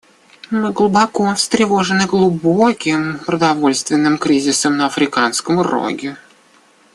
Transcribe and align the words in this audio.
Мы 0.49 0.73
глубоко 0.73 1.31
встревожены 1.35 2.07
глубоким 2.07 3.19
продовольственным 3.19 4.17
кризисом 4.17 4.75
на 4.75 4.87
Африканском 4.87 5.61
Роге. 5.61 6.17